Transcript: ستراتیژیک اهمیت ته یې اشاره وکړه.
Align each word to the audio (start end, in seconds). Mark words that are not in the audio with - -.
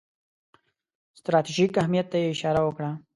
ستراتیژیک 1.19 1.71
اهمیت 1.81 2.07
ته 2.11 2.17
یې 2.21 2.27
اشاره 2.35 2.61
وکړه. 2.63 2.91